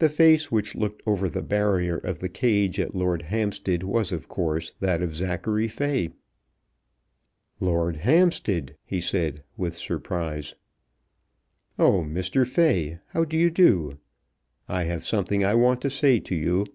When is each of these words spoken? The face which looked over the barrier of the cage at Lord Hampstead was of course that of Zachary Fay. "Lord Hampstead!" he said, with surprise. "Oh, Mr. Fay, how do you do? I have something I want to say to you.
The 0.00 0.10
face 0.10 0.52
which 0.52 0.74
looked 0.74 1.02
over 1.06 1.26
the 1.30 1.40
barrier 1.40 1.96
of 1.96 2.18
the 2.18 2.28
cage 2.28 2.78
at 2.78 2.94
Lord 2.94 3.22
Hampstead 3.22 3.82
was 3.84 4.12
of 4.12 4.28
course 4.28 4.72
that 4.80 5.00
of 5.00 5.16
Zachary 5.16 5.66
Fay. 5.66 6.10
"Lord 7.58 7.96
Hampstead!" 7.96 8.76
he 8.84 9.00
said, 9.00 9.42
with 9.56 9.78
surprise. 9.78 10.56
"Oh, 11.78 12.02
Mr. 12.02 12.46
Fay, 12.46 12.98
how 13.06 13.24
do 13.24 13.38
you 13.38 13.48
do? 13.50 13.96
I 14.68 14.84
have 14.84 15.06
something 15.06 15.42
I 15.42 15.54
want 15.54 15.80
to 15.80 15.88
say 15.88 16.20
to 16.20 16.34
you. 16.34 16.66